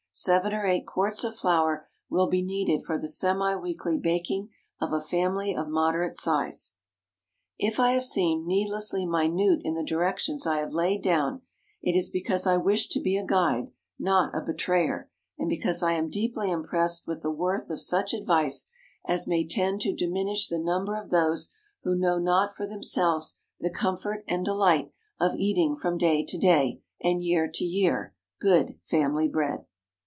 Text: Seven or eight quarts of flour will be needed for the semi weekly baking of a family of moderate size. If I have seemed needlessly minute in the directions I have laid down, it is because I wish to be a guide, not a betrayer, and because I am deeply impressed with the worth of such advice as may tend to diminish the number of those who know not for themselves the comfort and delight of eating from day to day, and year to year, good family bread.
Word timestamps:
Seven 0.13 0.51
or 0.53 0.65
eight 0.65 0.85
quarts 0.85 1.23
of 1.23 1.37
flour 1.37 1.87
will 2.09 2.27
be 2.27 2.41
needed 2.41 2.83
for 2.83 2.97
the 2.97 3.07
semi 3.07 3.55
weekly 3.55 3.97
baking 3.97 4.49
of 4.81 4.91
a 4.91 4.99
family 4.99 5.55
of 5.55 5.69
moderate 5.69 6.17
size. 6.17 6.73
If 7.57 7.79
I 7.79 7.91
have 7.93 8.03
seemed 8.03 8.45
needlessly 8.45 9.05
minute 9.05 9.61
in 9.63 9.73
the 9.73 9.85
directions 9.85 10.45
I 10.45 10.57
have 10.59 10.73
laid 10.73 11.01
down, 11.01 11.43
it 11.81 11.95
is 11.97 12.09
because 12.09 12.45
I 12.45 12.57
wish 12.57 12.89
to 12.89 12.99
be 12.99 13.15
a 13.15 13.25
guide, 13.25 13.71
not 13.97 14.35
a 14.35 14.41
betrayer, 14.45 15.09
and 15.39 15.47
because 15.47 15.81
I 15.81 15.93
am 15.93 16.09
deeply 16.09 16.51
impressed 16.51 17.07
with 17.07 17.21
the 17.21 17.31
worth 17.31 17.69
of 17.69 17.79
such 17.79 18.13
advice 18.13 18.69
as 19.05 19.27
may 19.27 19.47
tend 19.47 19.79
to 19.81 19.95
diminish 19.95 20.49
the 20.49 20.59
number 20.59 20.93
of 21.01 21.09
those 21.09 21.55
who 21.83 21.95
know 21.95 22.19
not 22.19 22.53
for 22.53 22.67
themselves 22.67 23.35
the 23.61 23.69
comfort 23.69 24.25
and 24.27 24.43
delight 24.43 24.91
of 25.21 25.35
eating 25.37 25.73
from 25.73 25.97
day 25.97 26.25
to 26.27 26.37
day, 26.37 26.81
and 27.01 27.23
year 27.23 27.49
to 27.53 27.63
year, 27.63 28.13
good 28.41 28.77
family 28.83 29.29
bread. 29.29 29.65